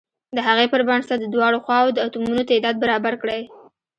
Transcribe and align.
د 0.35 0.37
هغې 0.47 0.65
پر 0.73 0.81
بنسټ 0.87 1.17
د 1.21 1.25
دواړو 1.35 1.63
خواو 1.65 1.87
د 1.95 1.97
اتومونو 2.07 2.41
تعداد 2.51 2.75
برابر 2.83 3.13
کړئ. 3.21 3.41